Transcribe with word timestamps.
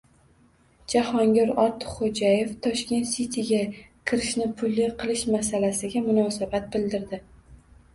Jahongir 0.93 1.51
Ortiqxo‘jayev 1.65 2.55
“Tashkent 2.69 3.07
Sity”ga 3.13 3.63
kirishni 3.85 4.51
pulli 4.59 4.91
qilish 5.05 5.27
masalasiga 5.39 6.07
munosabat 6.13 6.73
bildirdi 6.77 7.27